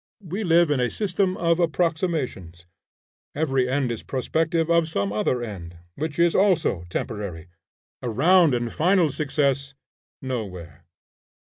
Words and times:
We 0.23 0.43
live 0.43 0.71
in 0.71 0.79
a 0.79 0.89
system 0.89 1.37
of 1.37 1.59
approximations. 1.59 2.65
Every 3.35 3.69
end 3.69 3.91
is 3.91 4.01
prospective 4.01 4.67
of 4.67 4.87
some 4.89 5.13
other 5.13 5.43
end, 5.43 5.77
which 5.93 6.17
is 6.17 6.33
also 6.33 6.85
temporary; 6.89 7.49
a 8.01 8.09
round 8.09 8.55
and 8.55 8.73
final 8.73 9.09
success 9.09 9.75
nowhere. 10.19 10.85